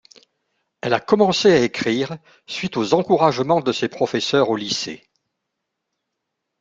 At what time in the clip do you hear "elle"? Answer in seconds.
0.81-0.95